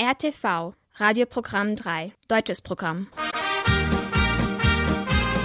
RTV, 0.00 0.72
Radioprogramm 0.94 1.76
3, 1.76 2.12
deutsches 2.26 2.62
Programm. 2.62 3.08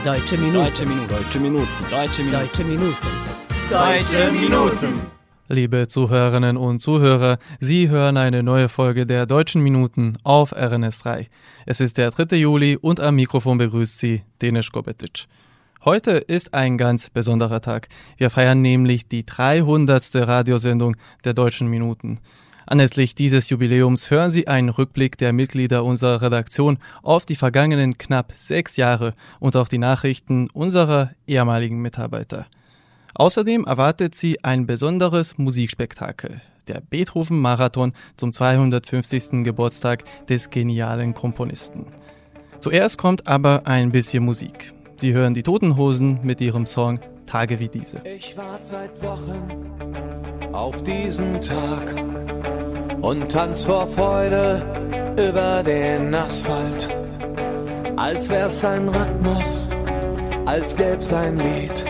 Deutsche 0.06 0.38
Minuten. 0.38 0.64
Deutsche 0.64 0.86
Minuten. 0.86 1.08
Deutsche 1.10 1.40
Minuten. 1.40 1.68
Deutsche 1.92 2.24
Minuten. 2.64 2.96
Deutsche 3.70 4.32
Minuten. 4.32 4.32
Deutsche 4.32 4.32
Minuten. 4.32 5.02
Liebe 5.50 5.88
Zuhörerinnen 5.90 6.56
und 6.56 6.80
Zuhörer, 6.80 7.40
Sie 7.60 7.90
hören 7.90 8.16
eine 8.16 8.42
neue 8.42 8.70
Folge 8.70 9.06
der 9.06 9.26
Deutschen 9.26 9.62
Minuten 9.62 10.14
auf 10.24 10.56
RNS3. 10.56 11.28
Es 11.66 11.82
ist 11.82 11.98
der 11.98 12.12
3. 12.12 12.38
Juli 12.38 12.78
und 12.78 13.02
am 13.02 13.16
Mikrofon 13.16 13.58
begrüßt 13.58 14.00
Sie 14.00 14.24
Denis 14.42 14.72
Kobetic. 14.72 15.26
Heute 15.84 16.12
ist 16.12 16.54
ein 16.54 16.78
ganz 16.78 17.10
besonderer 17.10 17.62
Tag. 17.62 17.90
Wir 18.16 18.30
feiern 18.30 18.62
nämlich 18.62 19.08
die 19.10 19.26
300. 19.26 20.16
Radiosendung 20.16 20.96
der 21.26 21.34
Deutschen 21.34 21.68
Minuten. 21.68 22.20
Anlässlich 22.70 23.16
dieses 23.16 23.50
Jubiläums 23.50 24.12
hören 24.12 24.30
Sie 24.30 24.50
einen 24.50 24.68
Rückblick 24.68 25.18
der 25.18 25.32
Mitglieder 25.32 25.86
unserer 25.86 26.22
Redaktion 26.22 26.80
auf 27.02 27.26
die 27.26 27.38
vergangenen 27.38 27.98
knapp 27.98 28.34
sechs 28.36 28.76
Jahre 28.76 29.14
und 29.40 29.56
auch 29.56 29.70
die 29.70 29.78
Nachrichten 29.78 30.50
unserer 30.50 31.12
ehemaligen 31.28 31.82
Mitarbeiter. 31.82 32.46
Außerdem 33.16 33.64
erwartet 33.64 34.16
Sie 34.16 34.44
ein 34.44 34.68
besonderes 34.68 35.38
Musikspektakel, 35.38 36.42
der 36.68 36.82
Beethoven-Marathon 36.82 37.94
zum 38.18 38.34
250. 38.34 39.46
Geburtstag 39.46 40.04
des 40.28 40.50
genialen 40.50 41.14
Komponisten. 41.14 41.88
Zuerst 42.60 42.98
kommt 42.98 43.28
aber 43.28 43.66
ein 43.66 43.94
bisschen 43.94 44.26
Musik. 44.26 44.74
Sie 44.98 45.14
hören 45.14 45.34
die 45.34 45.44
Toten 45.44 45.78
Hosen 45.78 46.20
mit 46.22 46.42
ihrem 46.42 46.66
Song 46.66 47.00
Tage 47.26 47.60
wie 47.60 47.70
diese. 47.70 48.02
Ich 48.04 48.36
warte 48.36 48.66
seit 48.66 49.02
Wochen 49.02 49.48
auf 50.52 50.84
diesen 50.84 51.40
Tag 51.40 52.17
und 53.02 53.32
tanz 53.32 53.64
vor 53.64 53.88
Freude 53.88 54.62
über 55.18 55.64
den 55.64 56.14
Asphalt. 56.14 56.90
Als 57.96 58.30
wär's 58.30 58.64
ein 58.64 58.90
Rhythmus, 58.90 59.72
als 60.46 60.76
gäb's 60.76 61.12
ein 61.14 61.38
Lied, 61.38 61.86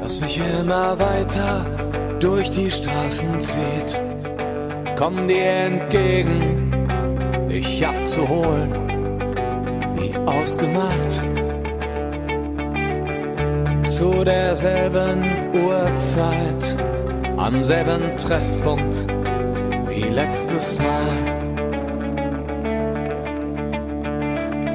das 0.00 0.20
mich 0.20 0.38
immer 0.38 0.98
weiter 0.98 1.66
durch 2.20 2.50
die 2.50 2.70
Straßen 2.70 3.40
zieht. 3.40 4.00
Komm 4.96 5.26
dir 5.26 5.44
entgegen, 5.44 6.70
dich 7.48 7.86
abzuholen, 7.86 8.72
wie 9.94 10.14
ausgemacht. 10.26 11.20
Zu 13.90 14.24
derselben 14.24 15.24
Uhrzeit, 15.54 16.76
am 17.36 17.64
selben 17.64 18.16
Treffpunkt 18.16 19.19
letztes 20.10 20.78
Mal. 20.78 21.40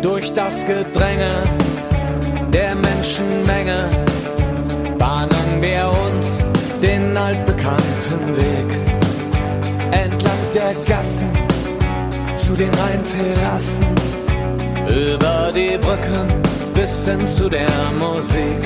Durch 0.02 0.32
das 0.34 0.66
Gedränge 0.66 1.44
der 2.54 2.76
Menschenmenge 2.76 3.90
bahnen 4.98 5.62
wir 5.62 5.92
uns 6.08 6.50
den 6.82 7.18
altbekannten 7.18 8.36
Weg. 8.38 8.70
Entlang 9.92 10.42
der 10.54 10.74
Gassen 10.88 11.32
zu 12.38 12.54
den 12.54 12.72
Rheinterrassen, 12.74 13.88
über 14.88 15.52
die 15.54 15.78
Brücken 15.78 16.28
bis 16.74 17.08
hin 17.08 17.26
zu 17.28 17.50
der 17.50 17.70
Musik, 17.98 18.62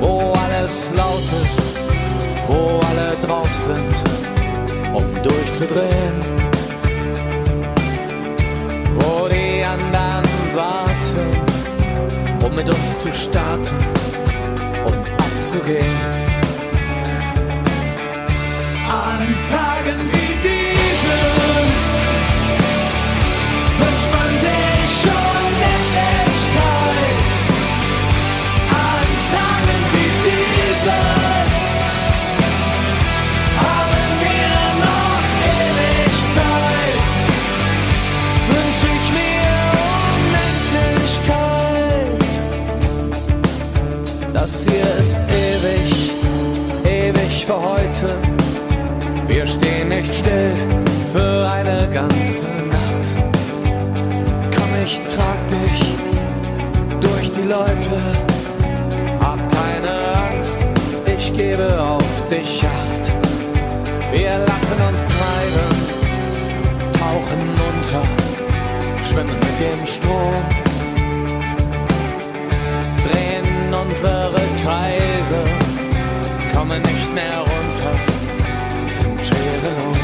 wo 0.00 0.32
alles 0.32 0.88
laut 0.96 1.28
ist, 1.44 1.62
wo 2.48 2.80
alle 2.88 3.16
drauf 3.20 3.50
sind, 3.66 4.23
um 4.94 5.22
durchzudrehen, 5.22 6.16
wo 8.96 9.28
die 9.28 9.64
anderen 9.64 10.24
warten, 10.54 11.26
um 12.44 12.54
mit 12.54 12.68
uns 12.68 12.98
zu 13.00 13.12
starten 13.12 13.76
und 14.86 14.98
abzugehen. 15.20 15.98
An 18.88 19.26
Tagen 19.50 20.00
wie 20.12 20.48
diesen 20.48 21.73
Leute. 57.54 57.96
Hab 59.20 59.38
keine 59.52 59.92
Angst, 60.26 60.58
ich 61.16 61.32
gebe 61.32 61.66
auf 61.80 62.28
dich 62.28 62.60
Acht. 62.64 63.04
Wir 64.10 64.34
lassen 64.50 64.78
uns 64.88 65.02
treiben, 65.14 65.70
tauchen 67.00 67.42
unter, 67.70 68.04
schwimmen 69.08 69.38
mit 69.46 69.56
dem 69.66 69.86
Strom, 69.86 70.42
drehen 73.06 73.72
unsere 73.82 74.42
Kreise, 74.64 75.40
kommen 76.54 76.82
nicht 76.82 77.14
mehr 77.14 77.38
runter, 77.38 77.94
sind 79.00 79.20
schwerelos. 79.26 80.03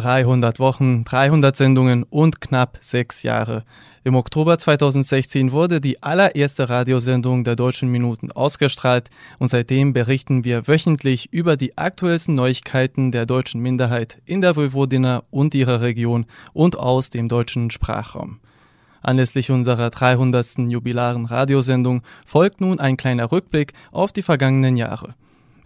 300 0.00 0.60
Wochen, 0.60 1.02
300 1.02 1.56
Sendungen 1.56 2.04
und 2.04 2.40
knapp 2.40 2.78
sechs 2.80 3.24
Jahre. 3.24 3.64
Im 4.04 4.14
Oktober 4.14 4.56
2016 4.56 5.50
wurde 5.50 5.80
die 5.80 6.04
allererste 6.04 6.68
Radiosendung 6.70 7.42
der 7.42 7.56
Deutschen 7.56 7.90
Minuten 7.90 8.30
ausgestrahlt 8.30 9.10
und 9.40 9.48
seitdem 9.48 9.92
berichten 9.92 10.44
wir 10.44 10.68
wöchentlich 10.68 11.32
über 11.32 11.56
die 11.56 11.76
aktuellsten 11.76 12.36
Neuigkeiten 12.36 13.10
der 13.10 13.26
deutschen 13.26 13.60
Minderheit 13.60 14.22
in 14.24 14.40
der 14.40 14.54
Vojvodina 14.54 15.24
und 15.30 15.56
ihrer 15.56 15.80
Region 15.80 16.26
und 16.52 16.78
aus 16.78 17.10
dem 17.10 17.26
deutschen 17.26 17.72
Sprachraum. 17.72 18.38
Anlässlich 19.02 19.50
unserer 19.50 19.90
300. 19.90 20.58
jubilaren 20.68 21.26
Radiosendung 21.26 22.02
folgt 22.24 22.60
nun 22.60 22.78
ein 22.78 22.96
kleiner 22.96 23.32
Rückblick 23.32 23.72
auf 23.90 24.12
die 24.12 24.22
vergangenen 24.22 24.76
Jahre. 24.76 25.16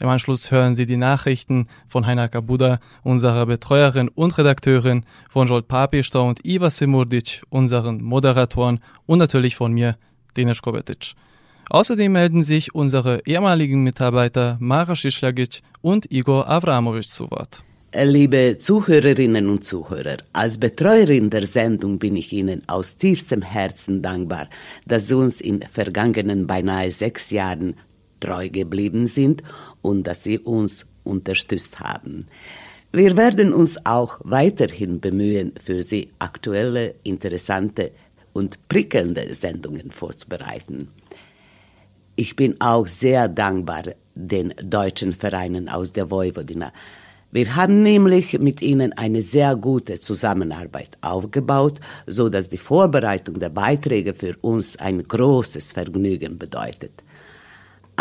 Im 0.03 0.09
Anschluss 0.09 0.51
hören 0.51 0.75
Sie 0.75 0.85
die 0.85 0.97
Nachrichten 0.97 1.69
von 1.87 2.07
Heiner 2.07 2.29
Kabuda, 2.29 2.81
unserer 3.05 3.47
Betreuerin 3.47 4.09
und 4.09 4.37
Redakteurin, 4.37 5.05
von 5.31 5.47
Jolt 5.47 5.69
Papista 5.69 6.19
und 6.19 6.45
Iva 6.45 6.71
Simurdic, 6.71 7.43
unseren 7.51 8.03
Moderatoren 8.03 8.81
und 9.07 9.21
natürlich 9.21 9.55
von 9.55 9.73
mir, 9.73 9.97
Denis 10.37 10.61
Kobetic. 10.61 11.13
Außerdem 11.71 12.11
melden 12.11 12.43
sich 12.43 12.75
unsere 12.75 13.25
ehemaligen 13.27 13.85
Mitarbeiter 13.85 14.57
Mara 14.59 14.97
Schischlagic 14.97 15.61
und 15.83 16.11
Igor 16.11 16.49
Avramovic 16.49 17.05
zu 17.05 17.31
Wort. 17.31 17.63
Liebe 17.95 18.57
Zuhörerinnen 18.59 19.49
und 19.49 19.65
Zuhörer, 19.65 20.17
als 20.33 20.59
Betreuerin 20.59 21.31
der 21.31 21.47
Sendung 21.47 22.01
bin 22.01 22.17
ich 22.17 22.33
Ihnen 22.33 22.63
aus 22.67 22.97
tiefstem 22.97 23.43
Herzen 23.43 24.03
dankbar, 24.03 24.49
dass 24.85 25.07
Sie 25.07 25.15
uns 25.15 25.41
in 25.41 25.63
vergangenen 25.63 26.49
beinahe 26.49 26.91
sechs 26.91 27.31
Jahren 27.31 27.77
treu 28.19 28.49
geblieben 28.49 29.07
sind 29.09 29.43
und 29.83 30.07
dass 30.07 30.23
Sie 30.23 30.39
uns 30.39 30.87
unterstützt 31.05 31.81
haben. 31.81 32.27
Wir 32.93 33.17
werden 33.17 33.53
uns 33.53 33.85
auch 33.87 34.21
weiterhin 34.23 35.01
bemühen, 35.01 35.53
für 35.65 35.83
Sie 35.83 36.11
aktuelle, 36.19 36.95
interessante 37.03 37.91
und 38.33 38.69
prickelnde 38.69 39.35
Sendungen 39.35 39.91
vorzubereiten. 39.91 40.89
Ich 42.17 42.37
bin 42.37 42.61
auch 42.61 42.87
sehr 42.87 43.29
dankbar 43.29 43.85
den 44.15 44.55
deutschen 44.63 45.15
Vereinen 45.15 45.69
aus 45.69 45.93
der 45.93 46.11
Vojvodina. 46.11 46.73
Wir 47.31 47.57
haben 47.57 47.83
nämlich 47.83 48.39
mit 48.39 48.61
ihnen 48.61 48.93
eine 48.93 49.23
sehr 49.23 49.57
gute 49.57 49.99
Zusammenarbeit 49.99 50.99
aufgebaut, 51.01 51.81
so 52.07 52.29
dass 52.29 52.51
die 52.51 52.59
Vorbereitung 52.59 53.41
der 53.41 53.49
Beiträge 53.49 54.13
für 54.13 54.37
uns 54.43 54.77
ein 54.77 55.03
großes 55.03 55.73
Vergnügen 55.73 56.37
bedeutet. 56.37 56.93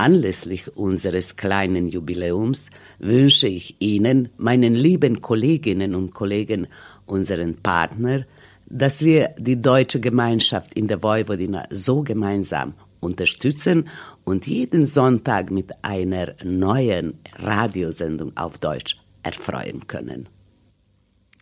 Anlässlich 0.01 0.75
unseres 0.75 1.35
kleinen 1.35 1.87
Jubiläums 1.87 2.71
wünsche 2.97 3.47
ich 3.47 3.75
Ihnen, 3.77 4.29
meinen 4.39 4.73
lieben 4.73 5.21
Kolleginnen 5.21 5.93
und 5.93 6.11
Kollegen, 6.11 6.65
unseren 7.05 7.57
Partner, 7.57 8.25
dass 8.65 9.03
wir 9.03 9.35
die 9.37 9.61
deutsche 9.61 9.99
Gemeinschaft 9.99 10.73
in 10.73 10.87
der 10.87 11.03
Vojvodina 11.03 11.67
so 11.69 12.01
gemeinsam 12.01 12.73
unterstützen 12.99 13.89
und 14.23 14.47
jeden 14.47 14.87
Sonntag 14.87 15.51
mit 15.51 15.71
einer 15.83 16.33
neuen 16.43 17.19
Radiosendung 17.35 18.35
auf 18.35 18.57
Deutsch 18.57 18.97
erfreuen 19.21 19.85
können. 19.85 20.25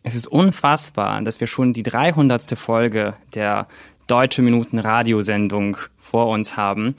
Es 0.02 0.14
ist 0.14 0.26
unfassbar, 0.26 1.22
dass 1.22 1.40
wir 1.40 1.46
schon 1.46 1.72
die 1.72 1.82
300. 1.82 2.58
Folge 2.58 3.14
der 3.32 3.68
Deutsche 4.06 4.42
Minuten 4.42 4.78
Radiosendung 4.78 5.78
vor 5.96 6.28
uns 6.28 6.58
haben. 6.58 6.94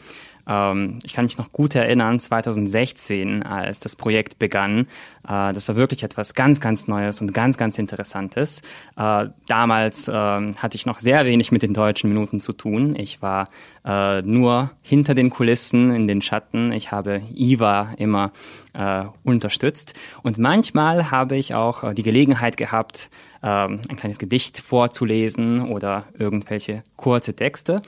Ähm, 0.51 0.99
ich 1.03 1.13
kann 1.13 1.25
mich 1.25 1.37
noch 1.37 1.51
gut 1.51 1.75
erinnern, 1.75 2.19
2016, 2.19 3.43
als 3.43 3.79
das 3.79 3.95
Projekt 3.95 4.37
begann. 4.37 4.87
Äh, 5.27 5.53
das 5.53 5.67
war 5.69 5.75
wirklich 5.75 6.03
etwas 6.03 6.33
ganz, 6.33 6.59
ganz 6.59 6.87
Neues 6.87 7.21
und 7.21 7.33
ganz, 7.33 7.57
ganz 7.57 7.77
Interessantes. 7.77 8.61
Äh, 8.97 9.27
damals 9.47 10.07
äh, 10.07 10.11
hatte 10.11 10.75
ich 10.75 10.85
noch 10.85 10.99
sehr 10.99 11.25
wenig 11.25 11.51
mit 11.51 11.63
den 11.63 11.73
deutschen 11.73 12.09
Minuten 12.09 12.39
zu 12.39 12.53
tun. 12.53 12.95
Ich 12.97 13.21
war 13.21 13.47
äh, 13.85 14.21
nur 14.23 14.71
hinter 14.81 15.15
den 15.15 15.29
Kulissen, 15.29 15.93
in 15.93 16.07
den 16.07 16.21
Schatten. 16.21 16.73
Ich 16.73 16.91
habe 16.91 17.21
Iva 17.33 17.93
immer 17.97 18.31
äh, 18.73 19.05
unterstützt. 19.23 19.93
Und 20.21 20.37
manchmal 20.37 21.11
habe 21.11 21.37
ich 21.37 21.53
auch 21.53 21.83
äh, 21.83 21.93
die 21.93 22.03
Gelegenheit 22.03 22.57
gehabt, 22.57 23.09
ähm, 23.43 23.81
ein 23.89 23.97
kleines 23.97 24.19
Gedicht 24.19 24.59
vorzulesen 24.59 25.69
oder 25.69 26.05
irgendwelche 26.17 26.83
kurze 26.95 27.33
Texte. 27.33 27.81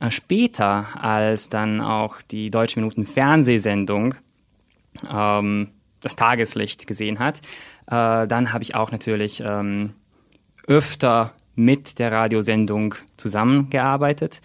Äh, 0.00 0.10
später, 0.10 0.86
als 1.00 1.48
dann 1.48 1.80
auch 1.80 2.22
die 2.22 2.50
Deutsche 2.50 2.78
Minuten 2.78 3.06
Fernsehsendung 3.06 4.14
ähm, 5.10 5.68
das 6.00 6.16
Tageslicht 6.16 6.86
gesehen 6.86 7.18
hat, 7.18 7.38
äh, 7.86 8.26
dann 8.26 8.52
habe 8.52 8.62
ich 8.62 8.74
auch 8.74 8.92
natürlich 8.92 9.42
ähm, 9.44 9.94
öfter 10.66 11.32
mit 11.54 11.98
der 11.98 12.12
Radiosendung 12.12 12.94
zusammengearbeitet. 13.16 14.40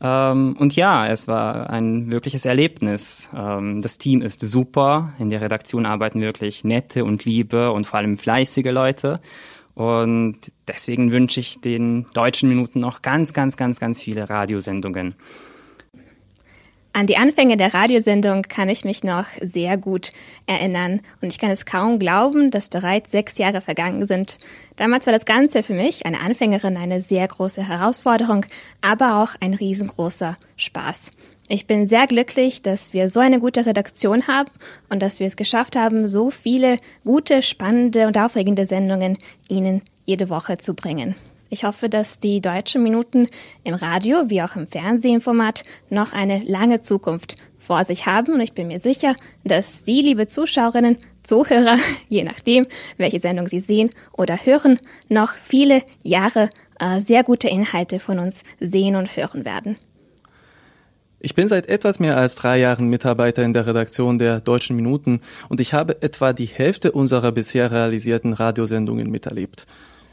Ähm, 0.00 0.54
und 0.58 0.76
ja, 0.76 1.06
es 1.06 1.26
war 1.26 1.70
ein 1.70 2.12
wirkliches 2.12 2.44
Erlebnis. 2.44 3.28
Ähm, 3.34 3.82
das 3.82 3.98
Team 3.98 4.22
ist 4.22 4.40
super. 4.40 5.14
In 5.18 5.30
der 5.30 5.40
Redaktion 5.40 5.86
arbeiten 5.86 6.20
wirklich 6.20 6.64
nette 6.64 7.04
und 7.04 7.24
liebe 7.24 7.72
und 7.72 7.86
vor 7.86 7.98
allem 7.98 8.18
fleißige 8.18 8.70
Leute. 8.70 9.16
Und 9.78 10.38
deswegen 10.66 11.12
wünsche 11.12 11.38
ich 11.38 11.60
den 11.60 12.06
deutschen 12.12 12.48
Minuten 12.48 12.80
noch 12.80 13.00
ganz, 13.00 13.32
ganz, 13.32 13.56
ganz, 13.56 13.78
ganz 13.78 14.00
viele 14.02 14.28
Radiosendungen. 14.28 15.14
An 16.92 17.06
die 17.06 17.16
Anfänge 17.16 17.56
der 17.56 17.72
Radiosendung 17.72 18.42
kann 18.42 18.68
ich 18.68 18.84
mich 18.84 19.04
noch 19.04 19.26
sehr 19.40 19.76
gut 19.76 20.10
erinnern 20.46 21.00
und 21.22 21.32
ich 21.32 21.38
kann 21.38 21.52
es 21.52 21.64
kaum 21.64 22.00
glauben, 22.00 22.50
dass 22.50 22.70
bereits 22.70 23.12
sechs 23.12 23.38
Jahre 23.38 23.60
vergangen 23.60 24.04
sind. 24.04 24.38
Damals 24.74 25.06
war 25.06 25.12
das 25.12 25.26
Ganze 25.26 25.62
für 25.62 25.74
mich, 25.74 26.06
eine 26.06 26.18
Anfängerin, 26.18 26.76
eine 26.76 27.00
sehr 27.00 27.28
große 27.28 27.62
Herausforderung, 27.62 28.46
aber 28.80 29.22
auch 29.22 29.36
ein 29.40 29.54
riesengroßer 29.54 30.38
Spaß. 30.56 31.12
Ich 31.50 31.66
bin 31.66 31.86
sehr 31.86 32.06
glücklich, 32.06 32.60
dass 32.60 32.92
wir 32.92 33.08
so 33.08 33.20
eine 33.20 33.40
gute 33.40 33.64
Redaktion 33.64 34.26
haben 34.26 34.50
und 34.90 35.00
dass 35.00 35.18
wir 35.18 35.26
es 35.26 35.36
geschafft 35.36 35.76
haben, 35.76 36.06
so 36.06 36.30
viele 36.30 36.76
gute, 37.06 37.40
spannende 37.40 38.06
und 38.06 38.18
aufregende 38.18 38.66
Sendungen 38.66 39.16
Ihnen 39.48 39.80
jede 40.04 40.28
Woche 40.28 40.58
zu 40.58 40.74
bringen. 40.74 41.14
Ich 41.48 41.64
hoffe, 41.64 41.88
dass 41.88 42.18
die 42.18 42.42
deutschen 42.42 42.82
Minuten 42.82 43.28
im 43.64 43.72
Radio 43.72 44.28
wie 44.28 44.42
auch 44.42 44.56
im 44.56 44.66
Fernsehformat 44.66 45.64
noch 45.88 46.12
eine 46.12 46.40
lange 46.40 46.82
Zukunft 46.82 47.36
vor 47.58 47.82
sich 47.82 48.04
haben 48.04 48.34
und 48.34 48.40
ich 48.42 48.52
bin 48.52 48.68
mir 48.68 48.78
sicher, 48.78 49.16
dass 49.44 49.86
Sie, 49.86 50.02
liebe 50.02 50.26
Zuschauerinnen, 50.26 50.98
Zuhörer, 51.22 51.78
je 52.10 52.24
nachdem, 52.24 52.66
welche 52.98 53.20
Sendung 53.20 53.46
Sie 53.46 53.60
sehen 53.60 53.88
oder 54.12 54.36
hören, 54.36 54.78
noch 55.08 55.32
viele 55.32 55.82
Jahre 56.02 56.50
äh, 56.78 57.00
sehr 57.00 57.24
gute 57.24 57.48
Inhalte 57.48 58.00
von 58.00 58.18
uns 58.18 58.44
sehen 58.60 58.96
und 58.96 59.16
hören 59.16 59.46
werden. 59.46 59.76
Ich 61.20 61.34
bin 61.34 61.48
seit 61.48 61.68
etwas 61.68 61.98
mehr 61.98 62.16
als 62.16 62.36
drei 62.36 62.60
Jahren 62.60 62.86
Mitarbeiter 62.86 63.42
in 63.42 63.52
der 63.52 63.66
Redaktion 63.66 64.18
der 64.18 64.40
Deutschen 64.40 64.76
Minuten 64.76 65.20
und 65.48 65.58
ich 65.58 65.74
habe 65.74 66.00
etwa 66.00 66.32
die 66.32 66.46
Hälfte 66.46 66.92
unserer 66.92 67.32
bisher 67.32 67.72
realisierten 67.72 68.34
Radiosendungen 68.34 69.10
miterlebt. 69.10 69.66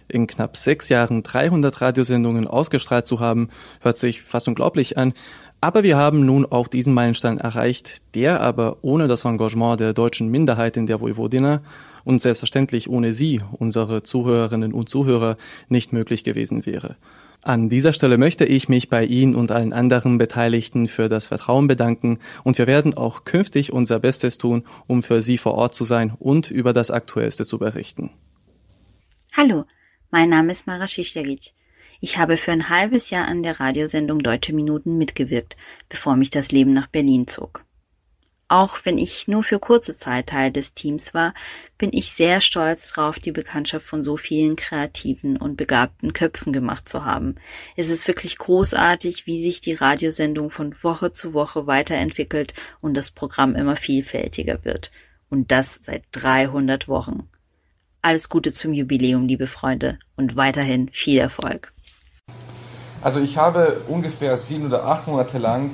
In 0.07 0.25
knapp 0.25 0.57
sechs 0.57 0.89
Jahren 0.89 1.21
300 1.21 1.79
Radiosendungen 1.79 2.47
ausgestrahlt 2.47 3.05
zu 3.05 3.19
haben, 3.19 3.49
hört 3.81 3.99
sich 3.99 4.23
fast 4.23 4.47
unglaublich 4.47 4.97
an, 4.97 5.13
aber 5.61 5.83
wir 5.83 5.95
haben 5.95 6.25
nun 6.25 6.43
auch 6.43 6.67
diesen 6.67 6.95
Meilenstein 6.95 7.37
erreicht, 7.37 8.01
der 8.15 8.41
aber 8.41 8.77
ohne 8.81 9.07
das 9.07 9.25
Engagement 9.25 9.79
der 9.79 9.93
deutschen 9.93 10.29
Minderheit 10.29 10.75
in 10.75 10.87
der 10.87 11.01
Vojvodina 11.01 11.61
und 12.03 12.19
selbstverständlich 12.19 12.89
ohne 12.89 13.13
Sie, 13.13 13.41
unsere 13.51 14.01
Zuhörerinnen 14.01 14.73
und 14.73 14.89
Zuhörer, 14.89 15.37
nicht 15.69 15.93
möglich 15.93 16.23
gewesen 16.23 16.65
wäre. 16.65 16.95
An 17.45 17.69
dieser 17.69 17.93
Stelle 17.93 18.17
möchte 18.17 18.43
ich 18.43 18.69
mich 18.69 18.89
bei 18.89 19.05
Ihnen 19.05 19.35
und 19.35 19.51
allen 19.51 19.71
anderen 19.71 20.17
Beteiligten 20.17 20.87
für 20.87 21.09
das 21.09 21.27
Vertrauen 21.27 21.67
bedanken 21.67 22.17
und 22.43 22.57
wir 22.57 22.65
werden 22.65 22.95
auch 22.95 23.23
künftig 23.23 23.71
unser 23.71 23.99
Bestes 23.99 24.39
tun, 24.39 24.63
um 24.87 25.03
für 25.03 25.21
Sie 25.21 25.37
vor 25.37 25.53
Ort 25.53 25.75
zu 25.75 25.83
sein 25.83 26.11
und 26.17 26.49
über 26.49 26.73
das 26.73 26.89
Aktuellste 26.89 27.45
zu 27.45 27.59
berichten. 27.59 28.09
Hallo, 29.37 29.65
mein 30.09 30.29
Name 30.29 30.53
ist 30.53 30.65
Mara 30.65 30.87
Schischjagic. 30.87 31.53
Ich 32.01 32.17
habe 32.17 32.37
für 32.37 32.51
ein 32.51 32.69
halbes 32.69 33.11
Jahr 33.11 33.27
an 33.27 33.43
der 33.43 33.59
Radiosendung 33.59 34.23
Deutsche 34.23 34.55
Minuten 34.55 34.97
mitgewirkt, 34.97 35.55
bevor 35.87 36.15
mich 36.15 36.31
das 36.31 36.51
Leben 36.51 36.73
nach 36.73 36.87
Berlin 36.87 37.27
zog. 37.27 37.64
Auch 38.47 38.77
wenn 38.83 38.99
ich 38.99 39.27
nur 39.27 39.43
für 39.43 39.57
kurze 39.57 39.95
Zeit 39.95 40.27
Teil 40.27 40.51
des 40.51 40.75
Teams 40.75 41.15
war, 41.15 41.33
bin 41.79 41.89
ich 41.91 42.11
sehr 42.11 42.41
stolz 42.41 42.93
darauf, 42.93 43.17
die 43.17 43.31
Bekanntschaft 43.31 43.87
von 43.87 44.03
so 44.03 44.17
vielen 44.17 44.55
kreativen 44.55 45.35
und 45.35 45.57
begabten 45.57 46.13
Köpfen 46.13 46.53
gemacht 46.53 46.87
zu 46.87 47.03
haben. 47.03 47.35
Es 47.75 47.89
ist 47.89 48.07
wirklich 48.07 48.37
großartig, 48.37 49.25
wie 49.25 49.41
sich 49.41 49.61
die 49.61 49.73
Radiosendung 49.73 50.51
von 50.51 50.75
Woche 50.83 51.11
zu 51.11 51.33
Woche 51.33 51.65
weiterentwickelt 51.65 52.53
und 52.81 52.93
das 52.93 53.09
Programm 53.09 53.55
immer 53.55 53.77
vielfältiger 53.77 54.63
wird. 54.63 54.91
Und 55.27 55.51
das 55.51 55.79
seit 55.81 56.03
300 56.11 56.87
Wochen. 56.87 57.27
Alles 58.03 58.29
Gute 58.29 58.53
zum 58.53 58.73
Jubiläum, 58.73 59.27
liebe 59.27 59.47
Freunde, 59.47 59.97
und 60.15 60.35
weiterhin 60.35 60.89
viel 60.93 61.17
Erfolg. 61.17 61.73
Also 63.01 63.19
ich 63.19 63.37
habe 63.37 63.81
ungefähr 63.87 64.37
sieben 64.37 64.67
oder 64.67 64.85
acht 64.85 65.07
Monate 65.07 65.39
lang 65.39 65.71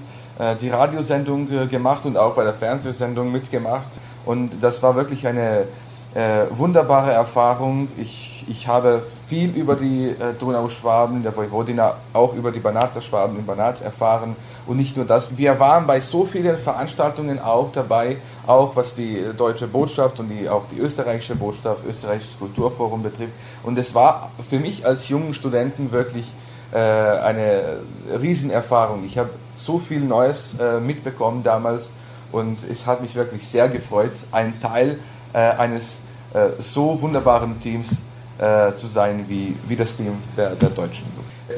die 0.60 0.70
Radiosendung 0.70 1.52
äh, 1.52 1.68
gemacht 1.68 2.06
und 2.06 2.18
auch 2.18 2.34
bei 2.34 2.44
der 2.44 2.54
Fernsehsendung 2.54 3.32
mitgemacht. 3.32 3.92
Und 4.26 4.62
das 4.62 4.82
war 4.82 4.96
wirklich 4.96 5.28
eine 5.28 5.68
äh, 6.14 6.46
wunderbare 6.50 7.12
Erfahrung. 7.12 7.88
Ich, 7.98 8.46
ich 8.50 8.68
habe 8.68 9.04
viel 9.28 9.56
über 9.56 9.76
die 9.76 10.10
äh, 10.10 10.34
Donauschwaben, 10.38 11.24
der 11.24 11.36
Vojvodina, 11.36 11.96
auch 12.12 12.34
über 12.34 12.52
die 12.52 12.60
Banater 12.60 13.02
Schwaben 13.02 13.38
in 13.38 13.46
Banat 13.46 13.82
erfahren. 13.82 14.36
Und 14.68 14.78
nicht 14.78 14.98
nur 14.98 15.06
das, 15.06 15.38
wir 15.38 15.60
waren 15.60 15.88
bei 15.88 16.02
so 16.02 16.26
vielen 16.26 16.58
Veranstaltungen 16.58 17.40
auch 17.40 17.72
dabei, 17.72 18.18
auch 18.46 18.76
was 18.76 18.94
die 18.94 19.24
deutsche 19.38 19.68
Botschaft 19.68 20.20
und 20.20 20.30
die, 20.30 20.50
auch 20.50 20.64
die 20.72 20.80
österreichische 20.80 21.36
Botschaft, 21.36 21.86
österreichisches 21.88 22.40
Kulturforum 22.40 23.04
betrifft. 23.04 23.34
Und 23.64 23.78
es 23.78 23.96
war 23.96 24.32
für 24.50 24.60
mich 24.60 24.86
als 24.86 25.08
jungen 25.08 25.34
Studenten 25.34 25.92
wirklich 25.92 26.26
äh, 26.72 26.78
eine 26.78 27.80
Riesenerfahrung. 28.22 29.06
Ich 29.06 29.18
habe 29.18 29.32
so 29.56 29.80
viel 29.80 30.02
Neues 30.02 30.56
äh, 30.60 30.80
mitbekommen 30.80 31.44
damals 31.44 31.92
und 32.32 32.60
es 32.70 32.86
hat 32.86 33.02
mich 33.02 33.16
wirklich 33.16 33.48
sehr 33.48 33.68
gefreut, 33.70 34.12
ein 34.32 34.60
Teil 34.60 35.00
äh, 35.34 35.38
eines 35.38 36.00
äh, 36.34 36.50
so 36.60 37.02
wunderbaren 37.02 37.60
Teams 37.60 38.04
äh, 38.38 38.74
zu 38.76 38.88
sein 38.88 39.26
wie, 39.28 39.58
wie 39.68 39.76
das 39.76 39.96
Team 39.96 40.18
der, 40.38 40.56
der 40.56 40.70
Deutschen. 40.70 41.06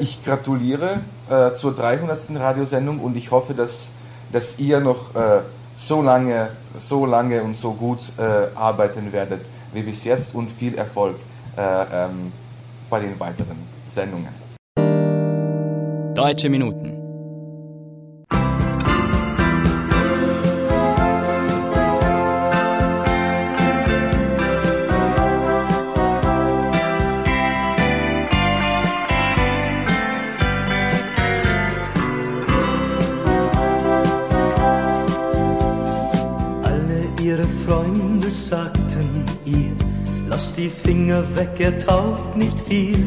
Ich 0.00 0.24
gratuliere 0.24 1.00
äh, 1.30 1.54
zur 1.54 1.74
300. 1.74 2.30
Radiosendung 2.34 2.98
und 3.00 3.16
ich 3.16 3.30
hoffe, 3.30 3.54
dass, 3.54 3.88
dass 4.32 4.58
ihr 4.58 4.80
noch 4.80 5.14
äh, 5.14 5.42
so 5.76 6.02
lange, 6.02 6.48
so 6.76 7.06
lange 7.06 7.42
und 7.42 7.56
so 7.56 7.72
gut 7.72 8.12
äh, 8.18 8.56
arbeiten 8.56 9.12
werdet 9.12 9.46
wie 9.72 9.82
bis 9.82 10.04
jetzt 10.04 10.34
und 10.34 10.52
viel 10.52 10.76
Erfolg 10.76 11.16
ähm, 11.56 12.32
bei 12.88 13.00
den 13.00 13.18
weiteren 13.18 13.58
Sendungen. 13.88 14.43
Deutsche 16.14 16.48
Minuten. 16.48 16.94
sagten 38.54 39.24
ihr, 39.44 39.72
lass 40.28 40.52
die 40.52 40.68
Finger 40.68 41.24
weg, 41.36 41.58
er 41.58 41.78
taugt 41.78 42.36
nicht 42.36 42.60
viel. 42.68 43.04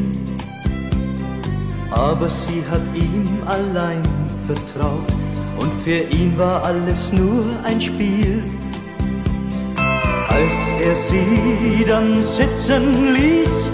Aber 1.90 2.28
sie 2.28 2.62
hat 2.70 2.82
ihm 2.94 3.38
allein 3.46 4.02
vertraut 4.46 5.10
und 5.58 5.72
für 5.84 6.00
ihn 6.14 6.38
war 6.38 6.62
alles 6.64 7.12
nur 7.12 7.44
ein 7.64 7.80
Spiel. 7.80 8.44
Als 10.28 10.54
er 10.82 10.94
sie 10.94 11.84
dann 11.88 12.22
sitzen 12.22 13.14
ließ, 13.14 13.70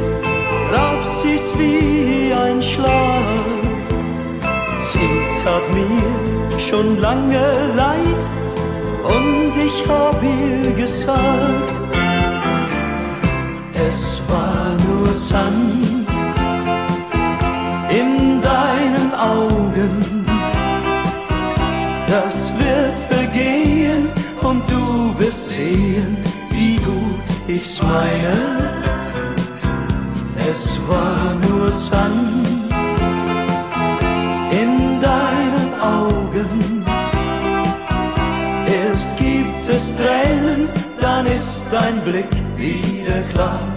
traf 0.71 1.05
sie's 1.23 1.47
wie 1.59 2.33
ein 2.33 2.63
Schlag. 2.63 3.23
Sie 4.81 5.43
tat 5.43 5.63
mir 5.75 6.59
schon 6.59 7.01
lange 7.01 7.45
leid 7.77 8.21
und 9.03 9.53
ich 9.57 9.89
hab 9.89 10.23
ihr 10.23 10.71
gesagt, 10.73 11.73
es 13.75 14.23
war 14.29 14.77
nur 14.89 15.13
Sand 15.13 16.04
Augen. 19.25 20.27
Das 22.07 22.53
wird 22.59 22.97
vergehen 23.09 24.09
und 24.43 24.63
du 24.69 25.19
wirst 25.19 25.51
sehen, 25.51 26.19
wie 26.51 26.77
gut 26.77 27.29
ich's 27.49 27.83
meine. 27.83 28.35
Es 30.51 30.79
war 30.89 31.35
nur 31.49 31.73
Sand 31.73 32.71
in 34.63 35.01
deinen 35.01 35.71
Augen. 35.81 36.85
Erst 38.67 39.17
gibt 39.17 39.69
es 39.69 39.97
Tränen, 39.97 40.69
dann 41.01 41.27
ist 41.27 41.63
dein 41.71 42.01
Blick 42.03 42.31
wieder 42.57 43.23
klar 43.33 43.74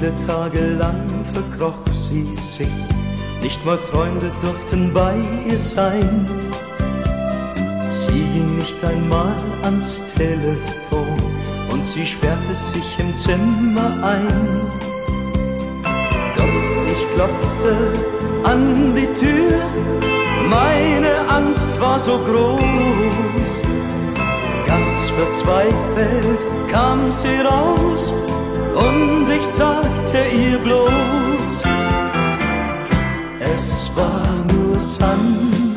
Viele 0.00 0.14
Tage 0.26 0.60
lang 0.78 1.04
verkroch 1.30 1.74
sie 2.08 2.34
sich, 2.36 2.72
nicht 3.42 3.62
mal 3.66 3.76
Freunde 3.76 4.30
durften 4.40 4.94
bei 4.94 5.12
ihr 5.46 5.58
sein. 5.58 6.24
Sie 7.90 8.24
ging 8.32 8.56
nicht 8.56 8.82
einmal 8.82 9.34
ans 9.62 10.02
Telefon 10.16 11.18
und 11.70 11.84
sie 11.84 12.06
sperrte 12.06 12.54
sich 12.54 12.98
im 12.98 13.14
Zimmer 13.14 13.92
ein. 14.02 14.48
Doch 16.34 16.88
ich 16.88 17.10
klopfte 17.14 17.92
an 18.44 18.94
die 18.94 19.08
Tür, 19.20 19.60
meine 20.48 21.28
Angst 21.28 21.78
war 21.78 21.98
so 21.98 22.18
groß. 22.20 23.52
Ganz 24.66 24.92
verzweifelt 25.10 26.46
kam 26.72 27.12
sie 27.12 27.42
raus 27.46 28.14
und 28.74 29.28
ich 29.28 29.46
sagte 30.10 30.28
ihr 30.36 30.58
bloß, 30.58 31.62
es 33.54 33.90
war 33.94 34.22
nur 34.52 34.80
Sand 34.80 35.76